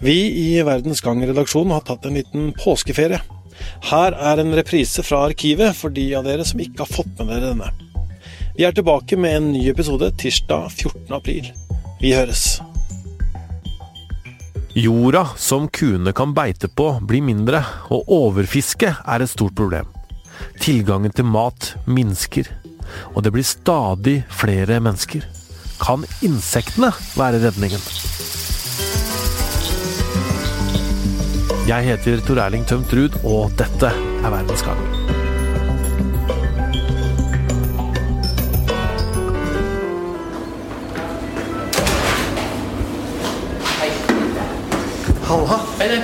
[0.00, 0.14] Vi
[0.54, 3.18] i Verdens Gang-redaksjonen har tatt en liten påskeferie.
[3.90, 7.32] Her er en reprise fra arkivet for de av dere som ikke har fått med
[7.32, 7.72] dere denne.
[8.54, 11.10] Vi er tilbake med en ny episode tirsdag 14.
[11.14, 11.50] april.
[11.98, 12.60] Vi høres.
[14.78, 19.90] Jorda som kuene kan beite på, blir mindre, og overfiske er et stort problem.
[20.62, 22.46] Tilgangen til mat minsker,
[23.16, 25.26] og det blir stadig flere mennesker.
[25.82, 27.82] Kan insektene være redningen?
[31.68, 34.78] Jeg heter Tor Erling Tømt Ruud, og dette er Verdens gang.
[45.28, 45.58] Halla.
[45.76, 45.98] Hei.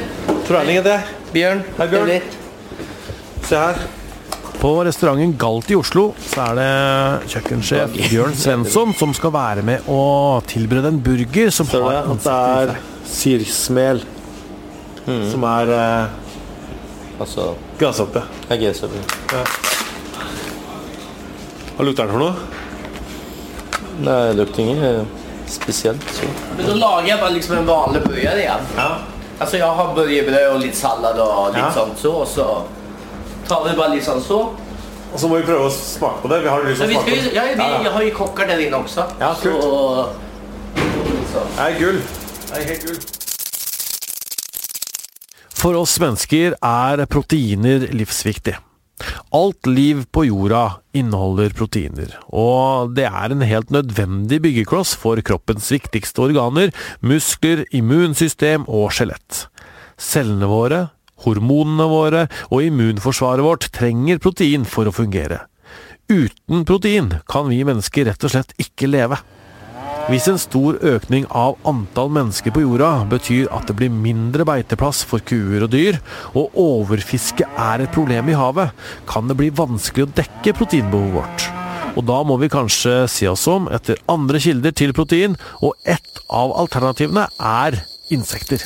[0.44, 1.16] Tor Erling heter jeg.
[1.32, 1.62] Bjørn.
[1.78, 2.12] Hei, Bjørn.
[3.48, 3.80] Se her.
[4.60, 9.88] På restauranten Galt i Oslo så er det kjøkkensjef Bjørn Svensson som skal være med
[9.92, 12.18] og tilberede en burger som har det?
[12.24, 12.76] Det er
[13.14, 14.04] sirsmel
[15.04, 16.20] som er eh,
[17.14, 18.22] Altså, grashoppe.
[18.48, 19.02] Ja, gresser det.
[21.76, 22.34] Hva lukter den for noe?
[24.02, 25.06] Nei, det lukter ingen
[25.46, 26.02] spesielt.
[26.10, 26.26] Så.
[26.56, 28.66] Men da lager jeg bare liksom en vanlig burger igjen.
[28.76, 28.88] Ja.
[29.38, 31.70] Altså, jeg har burgerbrød og litt sallad og litt Ja.
[31.74, 32.12] sånt så.
[32.24, 32.48] og så
[33.48, 34.40] tar vi bare litt sånn så.
[35.14, 36.42] Og så må vi prøve å smake på det.
[36.42, 37.34] Vi har lyst til å smake på ju, det.
[37.34, 39.06] Ja, vi, ja, har jo kokker der inne også.
[39.20, 39.62] Ja, kult.
[39.62, 40.08] så,
[41.32, 41.44] så.
[41.56, 42.00] Det er gull.
[42.48, 43.23] Det er helt gull.
[45.64, 48.52] For oss mennesker er proteiner livsviktig.
[49.32, 55.70] Alt liv på jorda inneholder proteiner, og det er en helt nødvendig byggekloss for kroppens
[55.72, 56.68] viktigste organer,
[57.00, 59.46] muskler, immunsystem og skjelett.
[59.96, 60.82] Cellene våre,
[61.24, 65.46] hormonene våre og immunforsvaret vårt trenger protein for å fungere.
[66.12, 69.16] Uten protein kan vi mennesker rett og slett ikke leve.
[70.04, 74.98] Hvis en stor økning av antall mennesker på jorda betyr at det blir mindre beiteplass
[75.08, 75.96] for kuer og dyr,
[76.36, 78.74] og overfiske er et problem i havet,
[79.08, 81.46] kan det bli vanskelig å dekke proteinbehovet vårt.
[81.96, 86.20] Og da må vi kanskje se oss om etter andre kilder til protein, og ett
[86.28, 87.80] av alternativene er
[88.12, 88.60] insekter.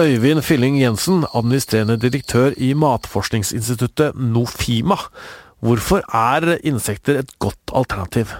[0.00, 4.96] Øyvind Fylling Jensen, administrerende direktør i Matforskningsinstituttet Nofima.
[5.60, 8.32] Hvorfor er insekter et godt alternativ?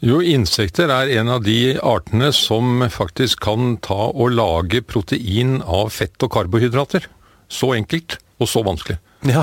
[0.00, 5.90] Jo, insekter er en av de artene som faktisk kan ta og lage protein av
[5.92, 7.04] fett og karbohydrater.
[7.52, 8.96] Så enkelt, og så vanskelig.
[9.28, 9.42] Ja,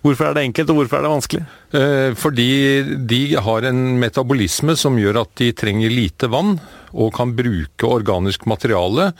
[0.00, 1.42] Hvorfor er det enkelt, og hvorfor er det vanskelig?
[1.76, 2.46] Eh, Fordi
[3.04, 6.54] de har en metabolisme som gjør at de trenger lite vann,
[6.96, 9.10] og kan bruke organisk materiale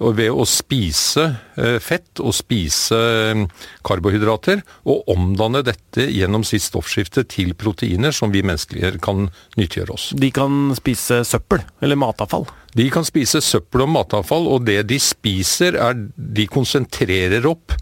[0.00, 1.26] og ved å spise
[1.60, 3.42] eh, fett og spise eh,
[3.86, 9.28] karbohydrater, og omdanne dette gjennom sitt stoffskifte til proteiner som vi mennesker kan
[9.60, 10.10] nyttiggjøre oss.
[10.16, 12.48] De kan spise søppel, eller matavfall.
[12.76, 17.74] De kan spise søppel og matavfall, og det de spiser er De konsentrerer opp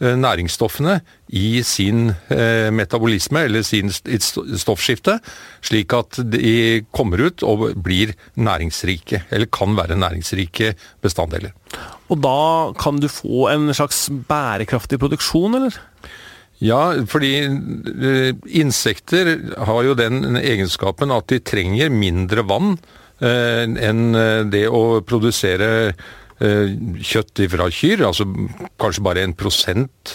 [0.00, 0.98] næringsstoffene
[1.34, 5.18] i sin eh, metabolisme, eller sin st- st- stoffskifte,
[5.64, 11.54] slik at de kommer ut og blir næringsrike, eller kan være næringsrike bestanddeler.
[12.10, 12.38] Og da
[12.78, 15.78] kan du få en slags bærekraftig produksjon, eller?
[16.62, 19.34] Ja, fordi eh, insekter
[19.66, 22.76] har jo den egenskapen at de trenger mindre vann
[23.20, 26.04] eh, enn eh, det å produsere eh,
[26.40, 28.26] kjøtt fra kyr, altså
[28.80, 30.14] kanskje bare en prosent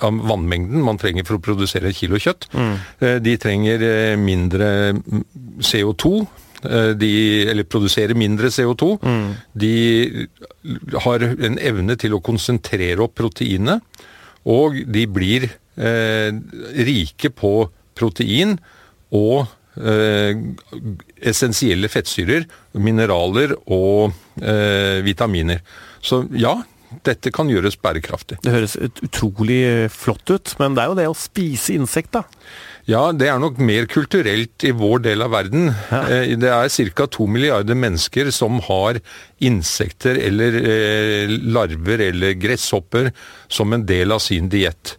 [0.00, 2.48] av vannmengden man trenger for å produsere et kilo kjøtt.
[2.56, 2.74] Mm.
[3.24, 5.24] De trenger eh, mindre mm,
[5.60, 6.12] CO2,
[6.64, 7.12] eh, de,
[7.52, 8.94] eller produserer mindre CO2.
[9.52, 9.74] De
[11.04, 13.84] har en evne til å konsentrere opp proteinet,
[14.48, 16.32] og de blir eh,
[16.88, 17.52] rike på
[17.98, 18.56] protein
[19.14, 19.57] og eh,
[21.18, 25.62] essensielle fettsyrer, mineraler og eh, vitaminer.
[26.02, 26.56] Så ja,
[27.04, 28.40] dette kan gjøres bærekraftig.
[28.44, 29.60] Det høres utrolig
[29.92, 32.24] flott ut, men det er jo det å spise insekt, da.
[32.88, 35.68] Ja, det er nok mer kulturelt i vår del av verden.
[35.90, 36.00] Ja.
[36.40, 37.06] Det er ca.
[37.12, 39.02] to milliarder mennesker som har
[39.44, 43.12] insekter eller eh, larver eller gresshopper
[43.52, 44.96] som en del av sin diett.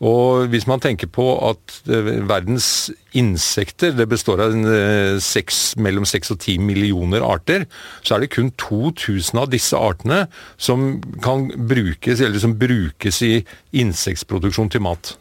[0.00, 6.06] Og hvis man tenker på at eh, verdens insekter det består av en, eh, mellom
[6.08, 7.66] 6 og 10 millioner arter,
[8.02, 10.22] så er det kun 2000 av disse artene
[10.56, 13.34] som kan brukes, eller som brukes i
[13.72, 15.14] insektproduksjon til mat.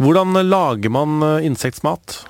[0.00, 1.46] Hvordan lager man insektmat?
[1.50, 2.20] insektsmat?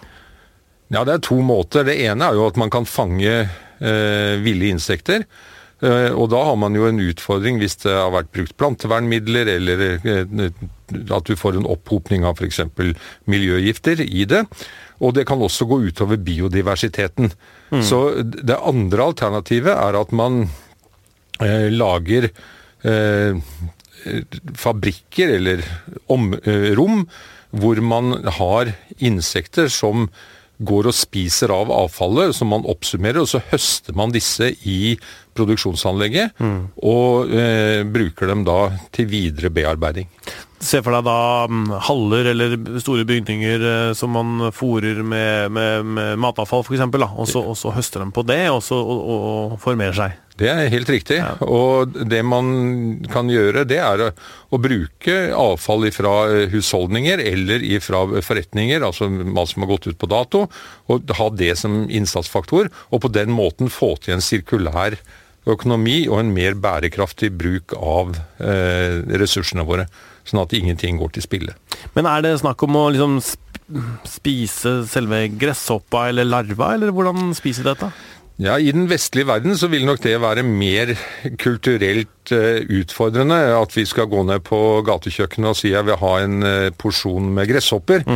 [0.91, 1.87] Ja, det er to måter.
[1.87, 5.25] Det ene er jo at man kan fange eh, ville insekter.
[5.81, 9.85] Eh, og da har man jo en utfordring hvis det har vært brukt plantevernmidler, eller
[9.87, 10.51] eh,
[10.91, 12.61] at du får en opphopning av f.eks.
[13.31, 14.45] miljøgifter i det.
[15.01, 17.33] Og det kan også gå utover biodiversiteten.
[17.87, 20.43] Så det andre alternativet er at man
[21.41, 22.27] eh, lager
[22.83, 23.39] eh,
[24.59, 25.63] fabrikker eller
[26.11, 27.05] om, eh, rom
[27.51, 30.09] hvor man har insekter som
[30.61, 34.93] går og spiser av avfallet, som man oppsummerer, og så høster man disse i
[35.39, 36.37] produksjonsanlegget,
[36.85, 38.59] og eh, bruker dem da
[38.93, 40.11] til videre bearbeiding.
[40.61, 42.55] Se for deg da mm, haller eller
[42.85, 47.73] store bygninger eh, som man fòrer med, med, med matavfall f.eks., og, så- og så
[47.73, 50.19] høster de på det, og så og, og, formerer seg.
[50.41, 51.19] Det er helt riktig.
[51.45, 52.51] Og det man
[53.12, 54.11] kan gjøre, det er å,
[54.53, 56.12] å bruke avfall fra
[56.53, 60.45] husholdninger eller fra forretninger, altså mat som har gått ut på dato,
[60.93, 64.97] og ha det som innsatsfaktor, og på den måten få til en sirkulær
[65.49, 68.13] økonomi og en mer bærekraftig bruk av
[68.45, 69.89] eh, ressursene våre.
[70.31, 71.56] Sånn at ingenting går til spille.
[71.97, 73.19] Men er det snakk om å liksom
[74.06, 77.91] spise selve gresshoppa eller larva, eller hvordan spiser de dette?
[78.41, 80.95] Ja, I den vestlige verden så vil nok det være mer
[81.43, 83.37] kulturelt eh, utfordrende.
[83.53, 87.27] At vi skal gå ned på gatekjøkkenet og si jeg vil ha en eh, porsjon
[87.37, 88.07] med gresshopper.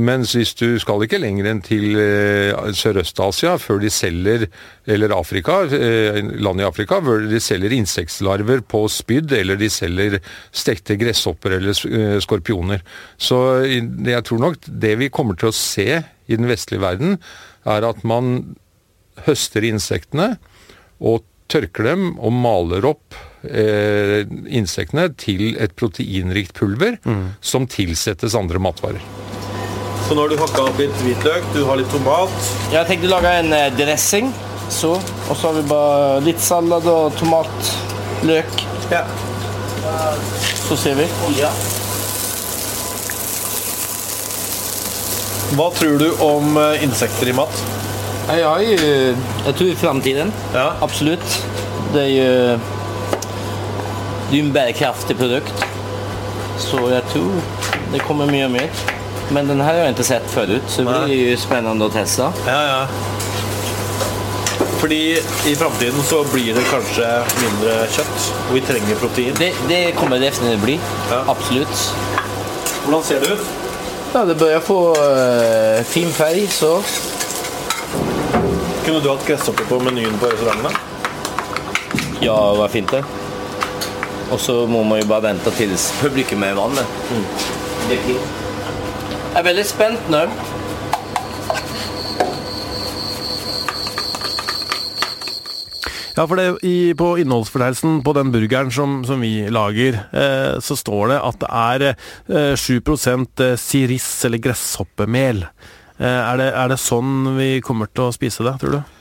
[0.00, 4.48] Mens hvis du skal ikke lenger enn til eh, Sørøst-Asia før de selger
[4.88, 10.18] eller Afrika, land i Afrika, hvor de selger insektlarver på spyd, eller de selger
[10.52, 12.84] stekte gresshopper eller skorpioner.
[13.16, 17.18] Så jeg tror nok det vi kommer til å se i den vestlige verden,
[17.64, 18.54] er at man
[19.26, 20.34] høster insektene
[21.00, 26.96] og tørker dem og maler opp eh, insektene til et proteinrikt pulver
[27.44, 29.04] som tilsettes andre matvarer.
[30.04, 32.32] Så nå har du hakka opp litt hvitløk, du har litt tomat.
[32.72, 34.32] Jeg tenkte lage en eh, dressing.
[34.72, 34.90] Så.
[35.28, 37.70] Og så har vi bare litt salat og tomat,
[38.24, 38.64] løk.
[38.90, 39.04] Ja.
[40.64, 41.06] Så ser vi.
[41.38, 41.52] Ja.
[45.54, 47.64] Hva tror du om eh, insekter i mat?
[48.28, 48.78] Ja, jeg,
[49.46, 50.32] jeg tror i framtiden.
[50.54, 50.70] Ja.
[50.82, 51.46] Absolutt.
[51.94, 52.58] Det er jo
[54.30, 55.66] det er en bærekraftig produkt.
[56.58, 57.32] Så jeg tror
[57.92, 58.84] det kommer mye mer.
[59.30, 62.26] Men den her har jeg ikke sett förut, så det blir jo spennende å teste.
[62.46, 62.80] Ja, ja.
[64.80, 65.16] Fordi
[65.48, 67.06] i framtiden så blir det kanskje
[67.40, 69.38] mindre kjøtt, og vi trenger protein.
[69.38, 70.76] Det, det kommer det definitivt bli.
[71.12, 71.22] Ja.
[71.32, 71.86] Absolutt.
[72.84, 73.46] Hvordan ser det ut?
[74.14, 76.74] Ja, det börjar få uh, fin färg så.
[78.84, 80.72] Kunne du hatt gresshopper på menyen på restaurantene?
[82.20, 83.04] Ja, det var fint det.
[84.32, 85.72] Og så må man jo bare vente til
[86.02, 86.98] publikum er van med.
[87.88, 88.34] Det er fint.
[89.34, 90.20] Jeg er veldig spent nå.
[96.14, 100.76] Ja, for det, i, på innholdsfortegnelsen på den burgeren som, som vi lager, eh, så
[100.78, 105.42] står det at det er eh, 7 siris eller gresshoppemel.
[105.98, 109.00] Eh, er, det, er det sånn vi kommer til å spise det, tror du?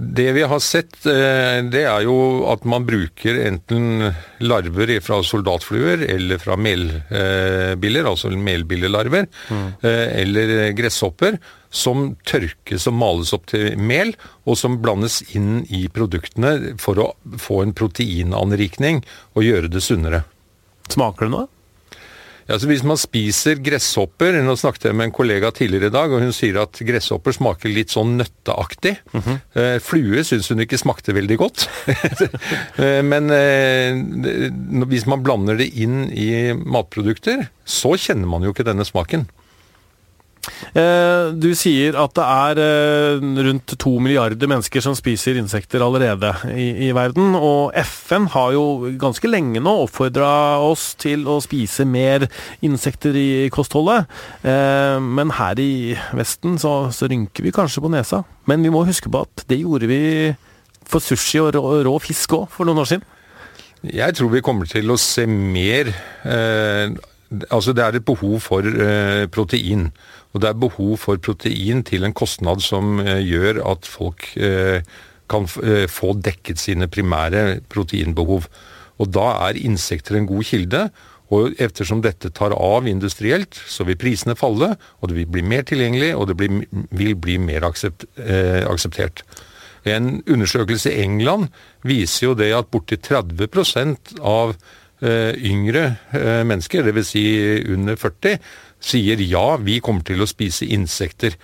[0.00, 2.14] Det vi har sett, eh, det er jo
[2.48, 4.06] at man bruker enten
[4.40, 9.66] larver fra soldatfluer eller fra melbiller, altså melbillelarver, mm.
[9.82, 11.36] eller gresshopper,
[11.70, 14.14] som tørkes og males opp til mel,
[14.48, 19.04] og som blandes inn i produktene for å få en proteinanrikning
[19.34, 20.24] og gjøre det sunnere.
[20.90, 21.50] Smaker det noe?
[22.50, 26.10] Ja, så Hvis man spiser gresshopper Nå snakket jeg med en kollega tidligere i dag,
[26.10, 28.96] og hun sier at gresshopper smaker litt sånn nøtteaktig.
[29.54, 31.68] eh, flue syns hun ikke smakte veldig godt.
[32.80, 33.96] Eh, Men eh,
[34.90, 39.26] hvis man blander det inn i matprodukter, så kjenner man jo ikke denne smaken.
[40.72, 46.32] Eh, du sier at det er eh, rundt to milliarder mennesker som spiser insekter allerede
[46.54, 48.64] i, i verden, og FN har jo
[49.00, 50.30] ganske lenge nå oppfordra
[50.64, 52.28] oss til å spise mer
[52.66, 54.08] insekter i kostholdet.
[54.42, 58.24] Eh, men her i Vesten så, så rynker vi kanskje på nesa.
[58.50, 60.02] Men vi må huske på at det gjorde vi
[60.90, 63.08] for sushi og rå, rå fisk òg for noen år siden.
[63.80, 65.88] Jeg tror vi kommer til å se mer
[66.28, 66.92] eh,
[67.50, 69.90] Altså det er et behov for eh, protein.
[70.34, 74.82] Og det er behov for protein til en kostnad som eh, gjør at folk eh,
[75.30, 78.50] kan eh, få dekket sine primære proteinbehov.
[79.00, 80.88] Og da er insekter en god kilde.
[81.30, 85.62] Og ettersom dette tar av industrielt, så vil prisene falle, og det vil bli mer
[85.62, 89.22] tilgjengelig, og det blir, vil bli mer aksept, eh, akseptert.
[89.86, 91.46] En undersøkelse i England
[91.86, 93.46] viser jo det at borti 30
[94.20, 94.56] av
[95.02, 95.84] yngre
[96.16, 97.12] eh, mennesker, dvs.
[97.14, 97.24] Si
[97.72, 98.36] under 40,
[98.80, 101.36] sier ja, vi kommer til å spise insekter.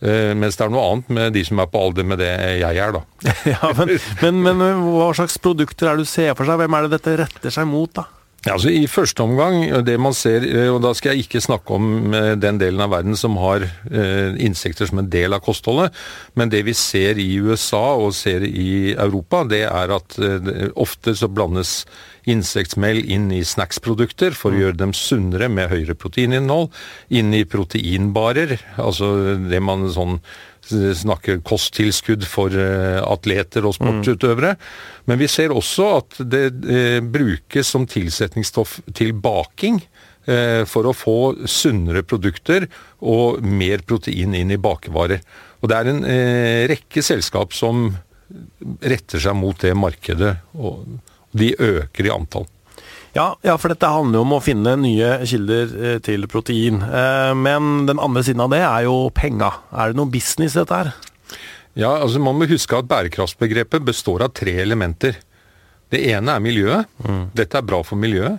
[0.00, 2.30] Eh, mens det er noe annet med de som er på alder med det
[2.62, 3.02] jeg er, da.
[3.52, 6.62] ja, men, men, men hva slags produkter er det du ser for seg?
[6.62, 8.06] Hvem er det dette retter seg mot, da?
[8.46, 12.14] Ja, altså I første omgang, det man ser, og da skal jeg ikke snakke om
[12.40, 15.92] den delen av verden som har eh, insekter som en del av kostholdet,
[16.40, 21.12] men det vi ser i USA og ser i Europa, det er at eh, ofte
[21.20, 21.82] så blandes
[22.28, 26.70] insektmel inn i snacksprodukter for å gjøre dem sunnere med høyere proteininnhold.
[27.16, 30.20] Inn i proteinbarer, altså det man sånn
[30.68, 34.52] snakker kosttilskudd for atleter og sportsutøvere.
[35.08, 39.80] Men vi ser også at det eh, brukes som tilsetningsstoff til baking.
[40.28, 42.66] Eh, for å få sunnere produkter
[43.00, 45.22] og mer protein inn i bakevarer.
[45.60, 47.88] Og det er en eh, rekke selskap som
[48.84, 50.84] retter seg mot det markedet, og
[51.32, 52.46] de øker i antall.
[53.16, 56.78] Ja, ja, for dette handler jo om å finne nye kilder eh, til protein.
[56.84, 59.50] Eh, men den andre siden av det er jo penga.
[59.74, 60.92] Er det noe business dette her?
[61.78, 65.18] Ja, altså Man må huske at bærekraftsbegrepet består av tre elementer.
[65.90, 66.90] Det ene er miljøet.
[67.02, 67.24] Mm.
[67.34, 68.38] Dette er bra for miljøet.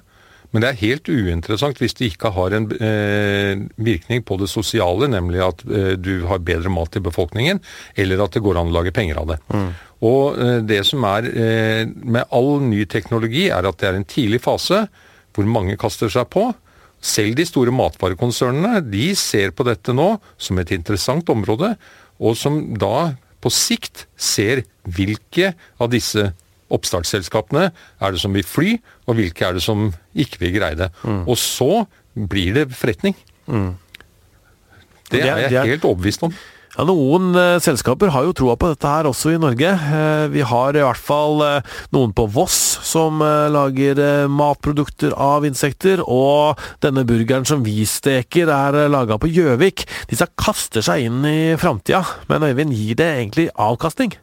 [0.52, 5.08] Men det er helt uinteressant hvis det ikke har en eh, virkning på det sosiale,
[5.12, 7.62] nemlig at eh, du har bedre mat til befolkningen,
[7.96, 9.40] eller at det går an å lage penger av det.
[9.54, 9.70] Mm.
[10.12, 14.08] Og eh, det som er eh, med all ny teknologi, er at det er en
[14.18, 14.84] tidlig fase
[15.32, 16.50] hvor mange kaster seg på.
[17.02, 21.74] Selv de store matvarekonsernene de ser på dette nå som et interessant område,
[22.22, 26.28] og som da på sikt ser hvilke av disse
[26.72, 30.92] oppstartsselskapene er det som vil fly, og hvilke er det som ikke vil greie det.
[31.04, 31.24] Mm.
[31.28, 31.86] Og så
[32.16, 33.16] blir det forretning.
[33.48, 33.76] Mm.
[35.12, 36.36] Det, det, er jeg det er, helt overbevist om.
[36.72, 39.74] Ja, Noen eh, selskaper har jo troa på dette her også i Norge.
[39.76, 45.12] Eh, vi har i hvert fall eh, noen på Voss som eh, lager eh, matprodukter
[45.12, 46.00] av insekter.
[46.08, 49.84] Og denne burgeren som vi steker er eh, laga på Gjøvik.
[50.14, 52.06] Disse kaster seg inn i framtida.
[52.32, 54.16] Men Øyvind, gir det egentlig avkastning?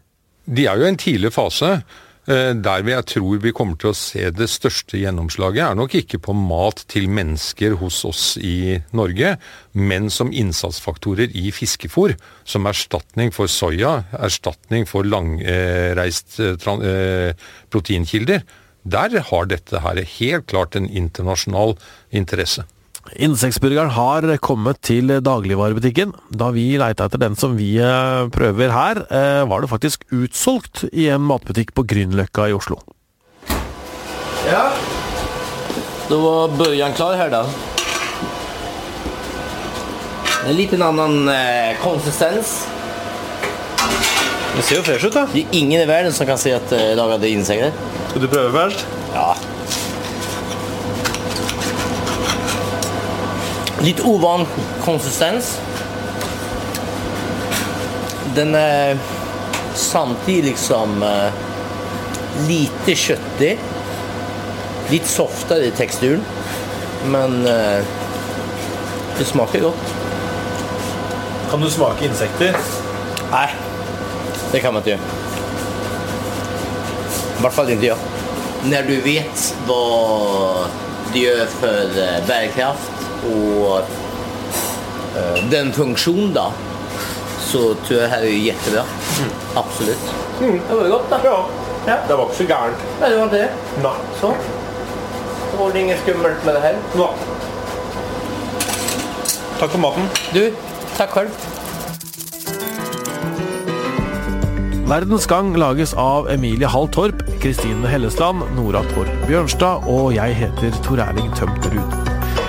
[0.49, 1.83] De er jo i en tidlig fase.
[2.29, 6.21] Eh, der jeg tror vi kommer til å se det største gjennomslaget, er nok ikke
[6.21, 9.39] på mat til mennesker hos oss i Norge,
[9.73, 12.19] men som innsatsfaktorer i fiskefôr.
[12.45, 17.33] Som erstatning for soya, erstatning for langreist eh,
[17.73, 18.45] proteinkilder.
[18.89, 21.79] Der har dette her helt klart en internasjonal
[22.13, 22.69] interesse.
[23.17, 26.13] Insektburgeren har kommet til dagligvarebutikken.
[26.29, 30.85] Da vi leita etter den som vi eh, prøver her, eh, var det faktisk utsolgt
[30.93, 32.81] i en matbutikk på Grünerløkka i Oslo.
[34.49, 34.69] Ja,
[36.09, 37.45] da var børjan klar her, da.
[40.49, 42.59] En liten annen eh, konsistens.
[44.57, 45.27] Det ser jo fresh ut, da.
[45.33, 47.73] Det er ingen i verden som kan si at det er laga av insekter.
[48.11, 48.85] Skal du prøve først?
[49.15, 49.33] Ja.
[53.79, 54.47] Litt ovan
[54.85, 55.53] konsistens.
[58.35, 58.99] Den er
[59.75, 61.31] samtidig som uh,
[62.49, 63.53] lite kjøttig.
[64.91, 66.25] Litt softere i teksturen.
[67.13, 67.79] Men uh,
[69.19, 69.95] det smaker godt.
[71.53, 72.59] Kan du smake insekter?
[73.31, 73.47] Nei,
[74.53, 75.17] det kan man ikke gjøre.
[77.39, 78.15] I hvert fall ikke jeg.
[78.67, 79.83] Når du vet hva
[81.13, 83.79] det gjør for eh, bærekraft och
[85.19, 86.53] eh, den funksjonen, da,
[87.41, 88.45] så tror jeg det er kjempebra.
[88.47, 88.85] jättebra.
[89.21, 89.31] Mm.
[89.55, 90.15] Absolut.
[90.41, 90.61] Mm.
[90.69, 91.21] Det var godt, da.
[91.25, 91.47] Ja.
[91.87, 91.97] ja.
[92.09, 92.89] Det var ikke så gærent.
[93.01, 93.49] Nei, det var det.
[93.83, 93.95] Nei.
[94.21, 94.35] Så.
[95.53, 96.75] Då var det inget skummelt med det her.
[96.97, 97.09] Ja.
[99.59, 100.11] Takk for maten.
[100.35, 100.45] Du,
[100.97, 101.49] takk selv.
[104.89, 110.79] Verdens Gang lages av Emilie Hall Torp, Kristine Hellesland, Nora Torp Bjørnstad og jeg heter
[110.87, 112.08] Tor Erling Tømterud.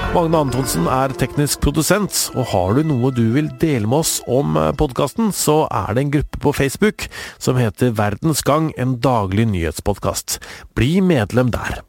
[0.09, 4.57] Magne Antonsen er teknisk produsent, og har du noe du vil dele med oss om
[4.57, 7.05] eh, podkasten, så er det en gruppe på Facebook
[7.37, 10.39] som heter Verdens Gang, en daglig nyhetspodkast.
[10.73, 11.83] Bli medlem der.